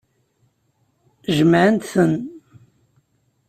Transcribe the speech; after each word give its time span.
Jemɛent-ten. 1.35 2.13